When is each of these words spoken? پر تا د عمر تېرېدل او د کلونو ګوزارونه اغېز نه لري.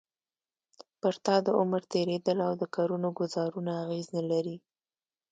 پر 1.01 1.13
تا 1.25 1.35
د 1.45 1.47
عمر 1.59 1.81
تېرېدل 1.93 2.37
او 2.47 2.53
د 2.61 2.63
کلونو 2.75 3.07
ګوزارونه 3.19 3.71
اغېز 3.83 4.07
نه 4.17 4.23
لري. 4.31 4.57